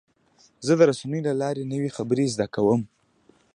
زه 0.65 0.73
د 0.79 0.81
رسنیو 0.89 1.25
له 1.27 1.33
لارې 1.41 1.63
نوې 1.73 1.89
خبرې 1.97 2.25
زده 2.33 2.47
کوم. 2.55 2.81